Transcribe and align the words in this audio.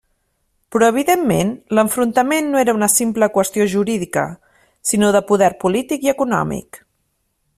Però, 0.75 0.87
evidentment, 0.93 1.51
l'enfrontament 1.79 2.49
no 2.55 2.61
era 2.63 2.75
una 2.79 2.89
simple 2.93 3.29
qüestió 3.37 3.69
jurídica, 3.75 4.25
sinó 4.93 5.13
de 5.17 5.25
poder 5.33 5.53
polític 5.67 6.09
i 6.09 6.15
econòmic. 6.17 6.85